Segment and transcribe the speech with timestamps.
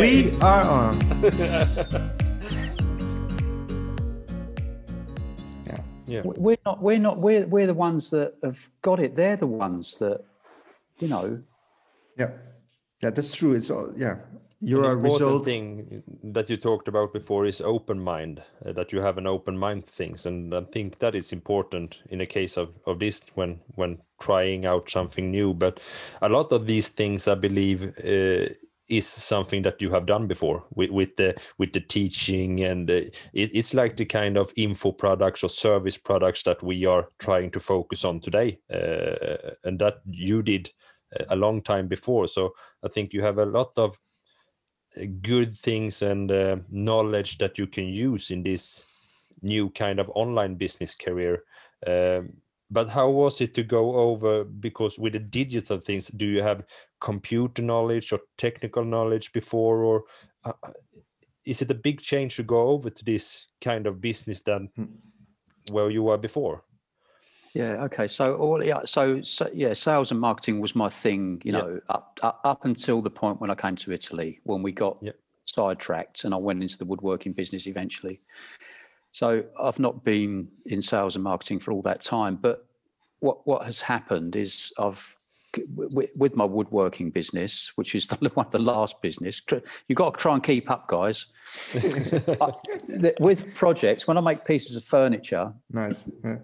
[0.00, 0.98] We are on.
[5.66, 5.80] yeah.
[6.06, 6.22] Yeah.
[6.24, 6.82] We- We're not.
[6.82, 7.18] We're not.
[7.18, 9.14] We're we're the ones that have got it.
[9.14, 10.22] They're the ones that,
[11.00, 11.42] you know.
[12.18, 12.30] Yeah.
[13.02, 13.54] Yeah, that's true.
[13.54, 14.16] It's all, yeah.
[14.62, 15.44] You're An a important result.
[15.46, 19.56] thing that you talked about before is open mind uh, that you have an open
[19.56, 23.58] mind things and i think that is important in a case of, of this when
[23.76, 25.80] when trying out something new but
[26.20, 28.52] a lot of these things i believe uh,
[28.90, 32.94] is something that you have done before with, with the with the teaching and uh,
[33.32, 37.50] it, it's like the kind of info products or service products that we are trying
[37.50, 40.70] to focus on today uh, and that you did
[41.18, 42.52] uh, a long time before so
[42.84, 43.98] i think you have a lot of
[45.00, 48.84] uh, good things and uh, knowledge that you can use in this
[49.42, 51.44] new kind of online business career.
[51.86, 52.34] Um,
[52.70, 54.44] but how was it to go over?
[54.44, 56.64] Because with the digital things, do you have
[57.00, 60.04] computer knowledge or technical knowledge before, or
[60.44, 60.52] uh,
[61.44, 64.84] is it a big change to go over to this kind of business than Hmm.
[65.72, 66.64] where you were before?
[67.52, 67.84] Yeah.
[67.84, 68.06] Okay.
[68.06, 68.62] So all.
[68.62, 68.82] Yeah.
[68.84, 69.72] So, so yeah.
[69.72, 71.42] Sales and marketing was my thing.
[71.44, 71.58] You Yeah.
[71.58, 74.98] know, up, up up until the point when I came to Italy, when we got
[75.02, 75.12] Yeah.
[75.46, 78.20] sidetracked, and I went into the woodworking business eventually.
[79.12, 82.36] So I've not been in sales and marketing for all that time.
[82.36, 82.66] But
[83.20, 85.16] what what has happened is I've
[85.74, 89.42] with, my woodworking business, which is the, one of the last business,
[89.88, 91.26] you've got to try and keep up, guys.
[91.74, 96.04] I- with projects, when I make pieces of furniture, Nice.
[96.24, 96.36] Yeah.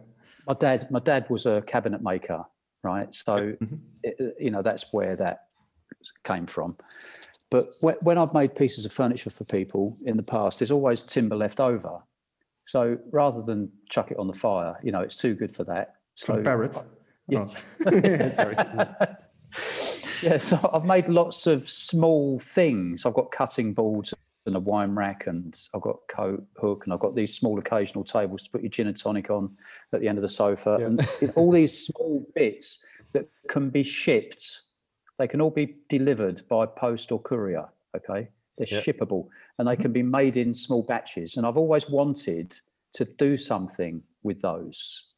[0.49, 2.45] my dad my dad was a cabinet maker
[2.83, 3.79] right so Mhm.
[4.05, 5.47] it, you know that's where that
[6.23, 6.77] came from
[7.51, 11.35] but when i've made pieces of furniture for people in the past there's always timber
[11.35, 11.99] left over
[12.67, 15.95] so rather than chuck it on the fire you know it's too good for that
[16.15, 16.75] so From Parrot.
[16.77, 16.85] Oh.
[17.29, 17.55] Yes.
[17.87, 17.91] Oh.
[18.31, 18.57] Sorry.
[20.23, 23.05] yeah, so I've made lots of small things.
[23.05, 24.15] I've got cutting boards
[24.47, 28.05] and a wine rack, and I've got coat hook, and I've got these small occasional
[28.05, 29.55] tables to put your gin and tonic on
[29.93, 30.87] at the end of the sofa, Yeah.
[30.87, 34.63] and all these small bits that can be shipped.
[35.19, 37.67] They can all be delivered by post or courier.
[37.97, 38.81] Okay, they're Yeah.
[38.81, 39.29] shippable,
[39.59, 41.37] and they can be made in small batches.
[41.37, 42.59] And I've always wanted
[42.95, 45.13] to do something with those.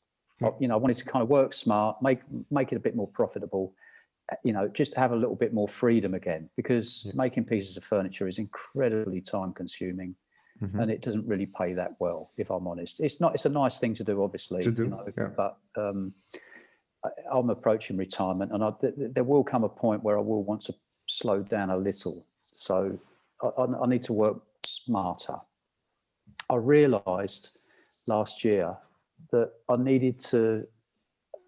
[0.60, 3.09] You know, I wanted to kind of work smart, make make it a bit more
[3.09, 3.75] profitable.
[4.31, 7.12] uh, You know, just have a little bit more freedom again, because Yeah.
[7.15, 10.15] making pieces of furniture is incredibly time consuming,
[10.60, 10.81] Mhm.
[10.82, 12.31] and it doesn't really pay that well.
[12.37, 13.34] If I'm honest, it's not.
[13.34, 14.62] It's a nice thing to do, obviously.
[14.62, 15.28] To do, you know, yeah.
[15.37, 16.12] but um,
[17.05, 20.20] I, I'm approaching retirement, and I, th- th- there will come a point where I
[20.20, 20.75] will want to
[21.06, 22.26] slow down a little.
[22.43, 22.99] So
[23.43, 25.37] I, I, need to work smarter.
[26.50, 27.60] I realised
[28.06, 28.76] last year
[29.32, 30.66] that I needed to,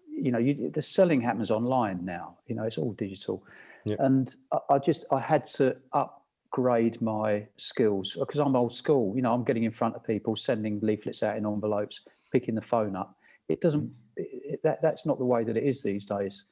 [0.09, 2.37] you know, you, the selling happens online now.
[2.47, 3.43] You know, it's all digital,
[3.85, 3.95] Yeah.
[3.99, 9.13] and I, I just I had to upgrade my skills because I'm old school.
[9.15, 12.61] You know, I'm getting in front of people, sending leaflets out in envelopes, picking the
[12.61, 13.17] phone up.
[13.49, 13.91] It doesn't.
[14.17, 16.45] It, that that's not the way that it is these days.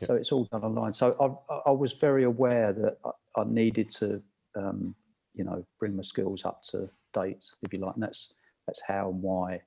[0.00, 0.08] Yeah.
[0.08, 0.92] So it's all done online.
[0.92, 1.16] So
[1.48, 4.22] I, I- I was very aware that I, I needed to,
[4.56, 4.94] um,
[5.34, 7.94] you know, bring my skills up to date, if you like.
[7.94, 8.32] And that's
[8.66, 9.62] that's how and why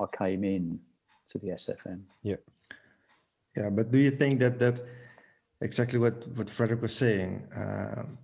[0.00, 0.80] I came in
[1.28, 2.02] to the SFM.
[2.22, 2.36] Yeah,
[3.56, 3.70] yeah.
[3.70, 4.84] but do you think that that
[5.60, 7.46] exactly what what Frederick was saying?
[7.56, 8.18] Um,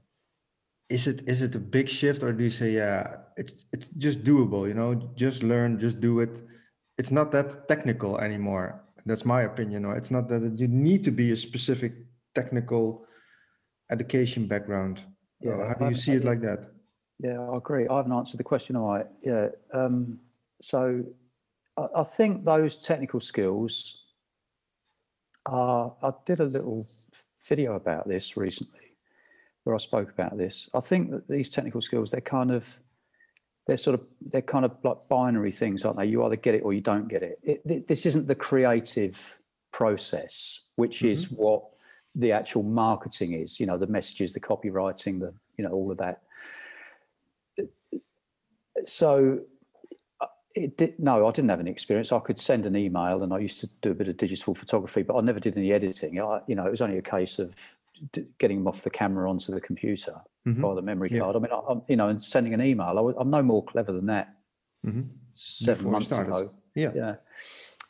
[0.89, 4.23] is it is it a big shift, or do you say, yeah, it's it's just
[4.23, 4.69] doable?
[4.69, 6.31] You know, just learn, just do it.
[6.99, 8.83] It's not that technical anymore.
[9.05, 9.85] That's my opinion.
[9.85, 11.95] Or it's not that you need to be a specific
[12.35, 13.07] technical
[13.91, 15.01] education background.
[15.47, 16.71] Uh, Yeah, how do you see it like that?
[17.19, 17.89] Yeah, I agree.
[17.89, 19.07] I haven't answered the question, all right.
[19.23, 19.49] Yeah.
[19.73, 20.19] Um,
[20.61, 21.05] so
[21.77, 23.97] I, I think those technical skills
[25.47, 26.87] are, I did a little
[27.49, 28.81] video about this recently
[29.65, 30.69] where I spoke about this.
[30.75, 32.81] I think that these technical skills, they're kind of,
[33.67, 36.07] they're sort of, they're kind of like binary things, aren't they?
[36.07, 37.41] You either get it or you don't get it.
[37.43, 39.39] it this isn't the creative
[39.73, 41.65] process, which is what
[42.15, 45.99] the actual marketing is, you know, the messages, the copywriting, the, you know, all of
[45.99, 46.23] that
[48.85, 49.41] so
[50.21, 52.13] uh, it did, no, I didn't have any experience.
[52.13, 55.03] I could send an email, and I used to do a bit of digital photography,
[55.03, 56.21] but I never did any editing.
[56.21, 57.55] I, you know, it was only a case of
[58.39, 60.15] getting them off the camera onto the computer
[60.47, 60.55] Mhm.
[60.57, 61.21] via the memory Yeah.
[61.21, 61.37] card.
[61.37, 62.87] I mean, I, I'm, you know, and sending an email.
[63.17, 64.37] I, i'm no more clever than that
[64.87, 65.09] Mhm.
[65.33, 66.51] seven Before months ago.
[66.75, 66.93] Yeah.
[66.95, 67.17] Yeah,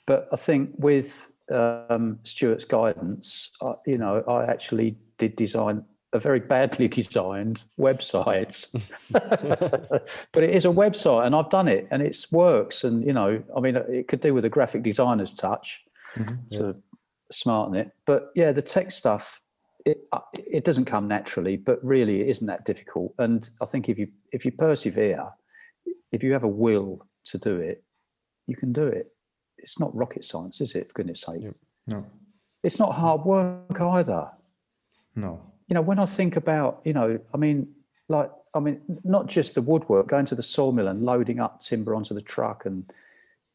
[0.06, 6.18] but I think with um, Stuart's guidance, I, you know, I actually did design a
[6.20, 8.66] very badly designed website,
[10.32, 12.84] but it is a website, and I've done it, and it works.
[12.84, 15.82] And you know, I mean, it could do with a graphic designer's touch
[16.16, 16.48] Mhm.
[16.52, 16.76] to
[17.30, 17.90] smarten it.
[18.06, 19.42] But yeah, the tech stuff,
[19.84, 23.12] it uh, it doesn't come naturally, but really it isn't that difficult.
[23.18, 25.28] And I think if you if you persevere,
[26.12, 27.82] if you have a will to do it,
[28.46, 29.12] you can do it.
[29.58, 30.88] It's not rocket science, is it?
[30.88, 31.50] For goodness sake, Yeah.
[31.88, 32.06] No,
[32.62, 34.30] it's not hard work either.
[35.14, 35.40] no.
[35.68, 37.68] You know, when I think about, you know, I mean,
[38.08, 41.94] like, I mean, not just the woodwork, going to the sawmill and loading up timber
[41.94, 42.90] onto the truck and,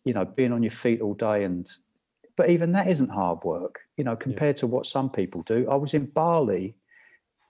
[0.04, 1.70] you know, being on your feet all day and
[2.38, 5.68] but even that isn't hard work, you know, compared to what some people do.
[5.70, 6.76] I was in Bali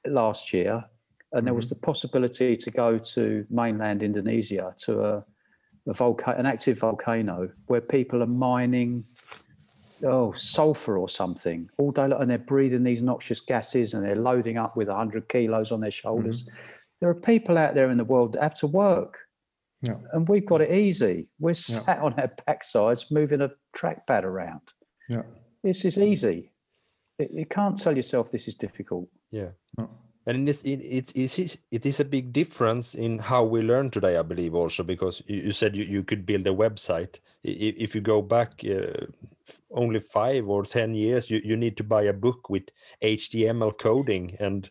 [0.06, 0.84] last year
[1.32, 1.76] and there was mm-hmm.
[1.76, 5.26] the possibility to go to mainland Indonesia to a,
[5.88, 9.06] a volcano, an active volcano where people are mining
[10.06, 14.16] oh sulfur or something all day long, and they're breathing these noxious gases and they're
[14.16, 16.48] loading up with 100 kilos on their shoulders
[17.00, 19.20] there are people out there in the world that have to work
[19.82, 19.96] Yeah.
[20.14, 24.62] and we've got it easy we're sat on our backsides moving a trackpad around
[25.10, 25.24] Yeah.
[25.64, 26.52] this is easy
[27.20, 29.50] it, you can't tell yourself this is difficult Yeah.
[29.78, 29.90] No.
[30.28, 33.64] And in this, it, it, it, is, it is a big difference in how we
[33.64, 37.16] learn today, I believe, also, because you, you said you, you could build a website.
[37.44, 39.31] I- i- If you go back uh, f-
[39.72, 42.64] only five or 10 years, you, you need to buy a book with
[43.04, 44.70] HTML coding and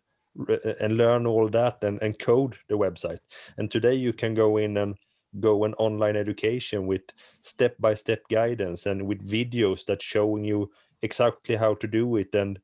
[0.49, 3.19] uh, and learn all that and, and code the website.
[3.59, 4.95] And today you can go in and
[5.41, 7.03] go an online education with
[7.41, 10.71] step-by-step guidance and with videos that showing you
[11.03, 12.61] exactly how to do it and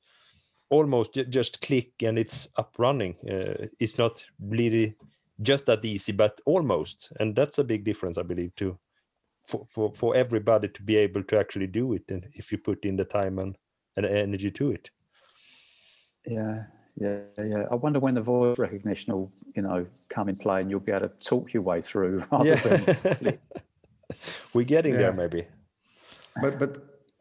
[0.71, 3.17] almost just click and it's up running.
[3.29, 4.95] Uh, it's not really
[5.43, 8.79] just that easy, but almost, and that's a big difference, I believe, too,
[9.47, 12.85] for for for everybody to be able to actually do it, and if you put
[12.85, 13.57] in the time and
[13.97, 14.91] and energy to it.
[16.27, 16.65] yeah
[16.97, 17.19] yeah
[17.53, 20.81] yeah i wonder when the voice recognition will you know come in play and you'll
[20.89, 23.39] be able to talk your way through rather than.
[24.55, 25.01] We're getting Yeah.
[25.03, 25.47] there, maybe.
[26.43, 26.71] But but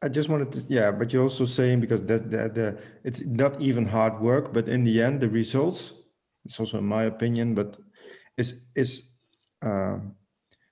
[0.06, 0.92] I just wanted to yeah.
[0.92, 2.68] But you're also saying because that the, the
[3.04, 5.94] it's not even hard work, but in the end the results.
[6.46, 7.78] It's also in my opinion, but
[8.38, 8.92] is is
[9.62, 10.16] um,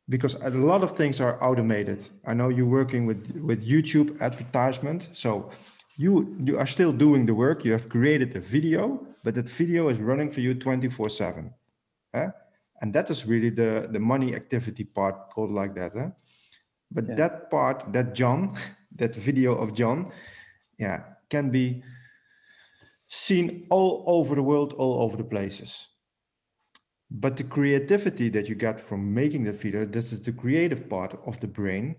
[0.09, 2.09] because a lot of things are automated.
[2.25, 5.49] I know you're working with with YouTube advertisement, so
[5.97, 7.63] you you are still doing the work.
[7.65, 11.53] You have created a video, but that video is running for you 24 seven.
[12.13, 12.29] eh?
[12.81, 15.95] And that is really the the money activity part called like that.
[15.95, 16.09] eh?
[16.91, 17.15] But Yeah.
[17.15, 18.55] that part, that John,
[18.99, 20.11] that video of John,
[20.79, 21.83] yeah, can be
[23.07, 25.87] seen all over the world, all over the places.
[27.13, 31.19] But the creativity that you get from making that video, this is the creative part
[31.27, 31.95] of the brain,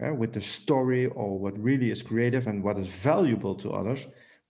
[0.00, 4.06] eh, with the story or what really is creative and what is valuable to others.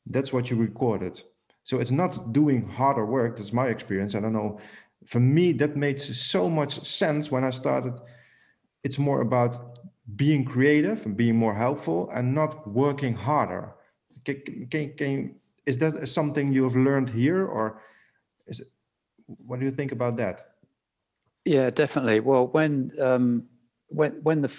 [0.07, 1.21] That's what you recorded.
[1.65, 3.37] So it's not doing harder work.
[3.37, 4.15] That's my experience.
[4.15, 4.61] I don't know.
[5.07, 7.95] For me, that makes so much sense when I started
[8.83, 9.79] it's more about
[10.17, 13.75] being creative and being more helpful and not working harder.
[14.25, 15.35] Can, can, can,
[15.67, 17.83] is that something you have learned here or
[18.47, 18.69] is it,
[19.47, 20.47] what do you think about that?
[21.45, 22.21] Yeah, definitely.
[22.21, 23.45] Well, when um,
[23.89, 24.51] when when the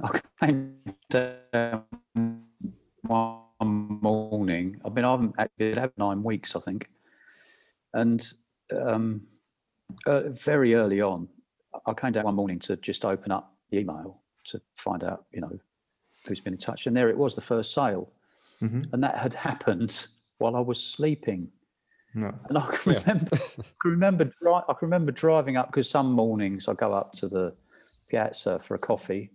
[0.40, 0.78] I came
[1.10, 1.84] down
[3.02, 3.40] one
[4.00, 6.88] morning, I mean, I haven't actually had nine weeks, I think,
[7.94, 8.26] and
[8.76, 9.22] um,
[10.06, 11.28] uh, very early on,
[11.86, 15.40] I came down one morning to just open up the email to find out, you
[15.40, 15.58] know,
[16.26, 18.10] who's been in touch, and there it was, the first sale,
[18.62, 18.92] Mhm.
[18.92, 20.06] and that had happened
[20.38, 21.50] while I was sleeping.
[22.14, 22.34] No.
[22.48, 23.00] And I can Yeah.
[23.00, 26.92] remember, I can remember, dri- I can remember driving up because some mornings I go
[26.92, 27.54] up to the
[28.08, 29.30] piazza for a coffee,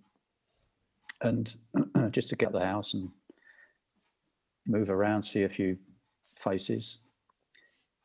[1.22, 1.56] and
[2.12, 3.10] just to get the house and
[4.68, 5.78] move around, see a few
[6.36, 6.98] faces.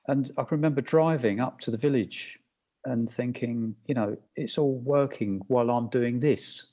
[0.06, 2.38] And I can remember driving up to the village
[2.84, 6.72] and thinking, you know, it's all working while I'm doing this.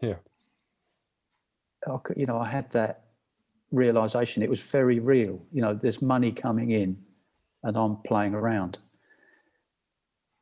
[0.00, 0.16] Yeah.
[1.86, 3.03] I could, you know, I had that
[3.74, 4.42] realization.
[4.42, 5.44] It was very real.
[5.52, 6.98] You know, there's money coming in,
[7.62, 8.78] and I'm playing around.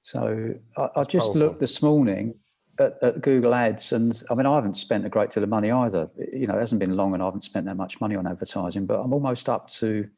[0.02, 1.40] So I, I just powerful.
[1.40, 2.34] looked this morning
[2.78, 5.70] at, at Google Ads, and I mean, I haven't spent a great deal of money
[5.70, 6.08] either.
[6.32, 8.86] You know, it hasn't been long, and I haven't spent that much money on advertising,
[8.86, 10.08] but I'm almost up to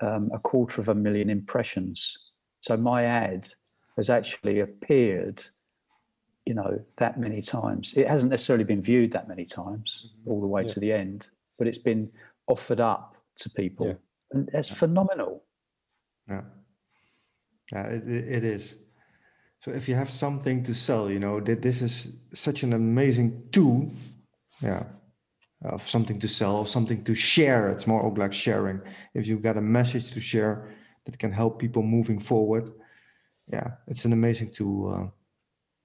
[0.00, 2.16] um, a quarter of a million impressions.
[2.60, 3.48] So my ad
[3.96, 5.42] has actually appeared,
[6.46, 7.92] you know, that many times.
[7.96, 10.72] It hasn't necessarily been viewed that many times all the way Yeah.
[10.74, 11.28] to the end,
[11.62, 12.10] but it's been
[12.48, 13.94] offered up to people, Yeah.
[14.32, 15.44] and that's phenomenal.
[16.28, 16.42] Yeah.
[17.72, 18.74] Yeah, it, it it is.
[19.60, 23.48] So if you have something to sell, you know, that this is such an amazing
[23.52, 23.92] tool.
[24.60, 24.84] Yeah.
[25.64, 27.70] Of something to sell, of something to share.
[27.70, 28.80] It's more of like sharing.
[29.14, 32.70] If you've got a message to share that can help people moving forward.
[33.52, 34.92] Yeah, it's an amazing tool.
[34.94, 35.06] Uh,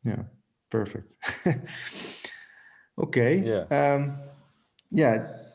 [0.10, 0.24] yeah,
[0.72, 1.14] perfect.
[2.98, 3.34] okay.
[3.38, 3.66] Yeah.
[3.70, 4.18] Um,
[4.90, 5.47] yeah.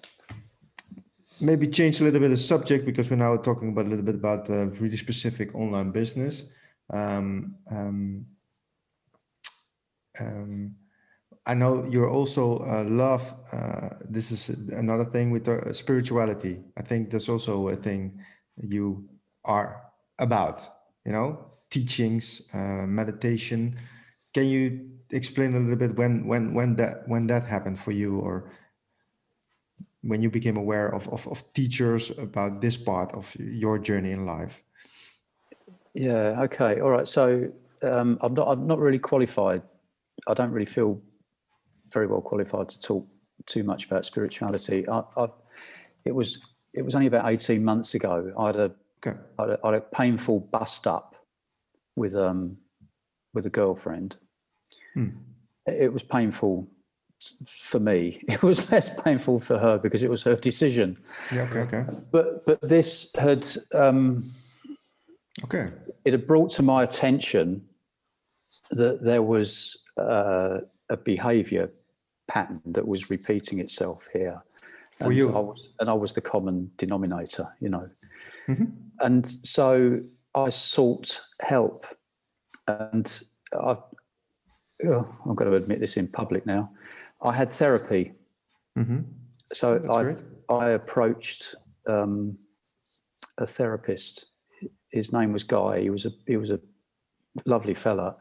[1.43, 4.15] Maybe change a little bit of subject because we're now talking about a little bit
[4.15, 6.45] about uh, really specific online business.
[6.93, 8.27] Um, um,
[10.19, 10.77] um,
[11.45, 13.35] I know you're also uh, love.
[13.53, 16.61] Uh, this is another thing with uh, spirituality.
[16.77, 18.21] I think that's also a thing
[18.57, 19.09] you
[19.45, 19.83] are
[20.19, 20.63] about.
[21.05, 23.77] You know, teachings, uh, meditation.
[24.35, 28.21] Can you explain a little bit when when when that when that happened for you,
[28.21, 28.53] or
[30.03, 34.27] when you became aware of of, of teachers about this part of your journey in
[34.27, 34.63] life?
[35.95, 36.43] Yeah.
[36.43, 36.81] Okay.
[36.81, 37.09] All right.
[37.09, 38.49] So um, I'm not.
[38.49, 39.63] I'm not really qualified.
[40.27, 41.01] I don't really feel
[41.93, 43.07] very well qualified to talk
[43.47, 44.89] too much about spirituality.
[44.89, 45.27] I, I,
[46.05, 46.39] it was
[46.73, 48.33] it was only about eighteen months ago.
[48.39, 48.73] I had a,
[49.07, 49.19] okay.
[49.39, 51.17] I had a, I had a painful bust up
[51.97, 52.57] with um
[53.35, 54.17] with a girlfriend.
[54.95, 55.09] Hmm.
[55.67, 56.69] It was painful
[57.47, 58.23] for me.
[58.29, 60.99] It was less painful for her because it was her decision.
[61.33, 61.43] Yeah.
[61.43, 61.61] Okay.
[61.61, 61.85] Okay.
[62.11, 64.23] But but this had um,
[65.45, 65.67] okay.
[66.05, 67.63] It had brought to my attention
[68.71, 70.59] that there was uh,
[70.91, 71.71] a behaviour
[72.29, 74.43] pattern that was repeating itself here.
[74.99, 75.29] For and you.
[75.35, 77.87] I was, and I was the common denominator, you know.
[78.49, 78.73] Mhm.
[79.01, 80.01] And so
[80.35, 81.87] I sought help,
[82.67, 83.07] and
[83.53, 83.77] I,
[84.87, 86.71] oh, I'm going to admit this in public now.
[87.23, 88.13] I had therapy,
[88.77, 89.01] hmm
[89.53, 90.55] so That's I.
[90.55, 91.55] I approached
[91.87, 92.39] um,
[93.39, 94.27] a therapist.
[94.91, 95.81] His name was Guy.
[95.81, 96.61] He was a he was a
[97.47, 98.17] lovely fella.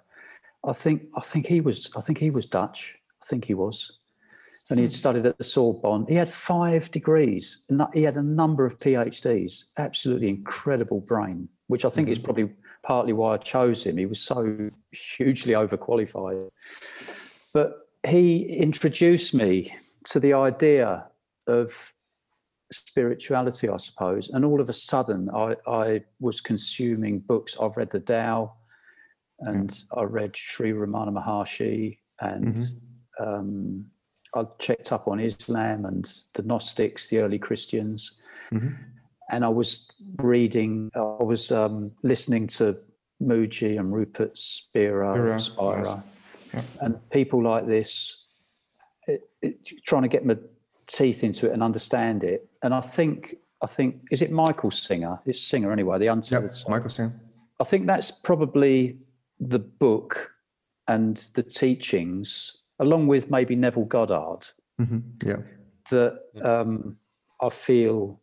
[0.66, 2.96] I think I think he was I think he was Dutch.
[3.22, 3.92] I think he was,
[4.70, 6.06] and he'd studied at the Sorbonne.
[6.08, 7.66] He had five degrees.
[7.94, 9.66] He had a number of PhDs.
[9.78, 12.52] Absolutely incredible brain, which I think is probably
[12.84, 13.98] partly why I chose him.
[13.98, 16.50] He was so hugely overqualified.
[17.54, 21.06] But he introduced me to the idea
[21.48, 21.94] of
[22.72, 24.30] spirituality, I suppose.
[24.30, 27.58] And all of a sudden, I, I was consuming books.
[27.62, 28.54] I've read the Tao,
[29.40, 32.58] and I read Sri Ramana Maharshi, and
[33.20, 33.86] um,
[34.36, 38.20] I checked up on Islam and the Gnostics, the early Christians,
[38.52, 38.78] Mhm.
[39.30, 40.90] and I was reading.
[40.96, 42.78] I was um, listening to
[43.22, 46.04] Mooji and Rupert Spira, Spira, Spira, yes.
[46.54, 46.62] Yeah.
[46.82, 48.26] and people like this,
[49.08, 50.38] it, it, trying to get my
[50.88, 52.50] teeth into it and understand it.
[52.62, 55.20] And I think, I think, is it Michael Singer?
[55.26, 55.98] It's Singer anyway.
[56.00, 56.70] The Untethered Yep.
[56.70, 57.20] Michael Singer.
[57.60, 58.98] I think that's probably
[59.40, 60.32] the book
[60.88, 65.38] and the teachings, along with maybe Neville Goddard, hmm Yeah.
[65.90, 66.98] that um,
[67.42, 68.20] I feel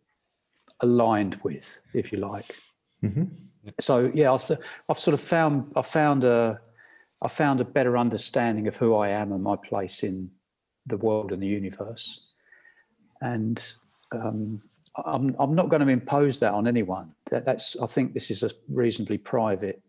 [0.80, 2.46] aligned with, if you like.
[3.00, 3.24] hmm
[3.80, 4.50] So yeah, I've,
[4.88, 6.60] I've sort of found I found a
[7.20, 10.30] I found a better understanding of who I am and my place in
[10.86, 12.20] the world and the universe,
[13.20, 13.72] and
[14.12, 14.62] um,
[15.04, 17.12] I'm I'm not going to impose that on anyone.
[17.30, 19.82] That, that's I think this is a reasonably private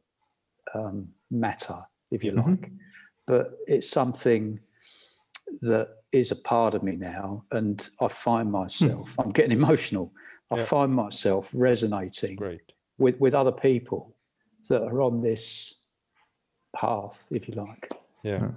[0.73, 1.79] um, matter,
[2.11, 2.47] if you Mhm.
[2.47, 2.71] like,
[3.27, 4.59] but it's something
[5.61, 10.11] that is a part of me now, and I find myself I'm getting emotional.
[10.51, 10.65] I Yeah.
[10.65, 12.73] find myself resonating Great.
[12.97, 14.15] with with other people
[14.67, 15.78] that are on this
[16.73, 17.91] path, if you like.
[18.23, 18.49] Yeah.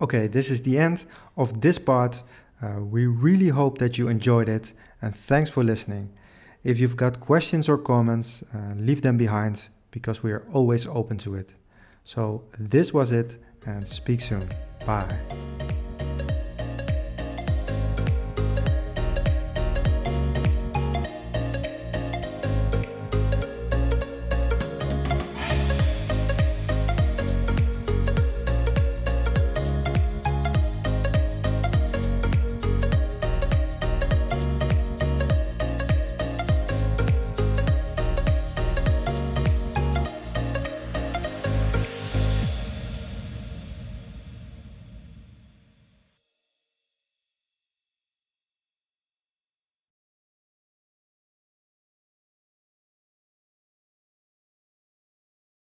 [0.00, 1.04] Okay, this is the end
[1.36, 2.22] of this part.
[2.60, 6.10] Uh, we really hope that you enjoyed it and thanks for listening.
[6.64, 11.18] If you've got questions or comments, uh, leave them behind because we are always open
[11.18, 11.52] to it.
[12.04, 14.48] So, this was it and speak soon.
[14.86, 15.08] Bye.